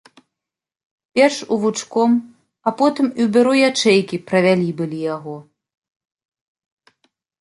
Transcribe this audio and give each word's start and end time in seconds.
Перш 1.13 1.37
у 1.53 1.57
вучком, 1.65 2.11
а 2.67 2.73
потым 2.79 3.07
і 3.11 3.21
ў 3.27 3.29
бюро 3.35 3.53
ячэйкі 3.69 4.17
правялі 4.33 4.69
былі 4.81 4.99
яго. 5.15 5.35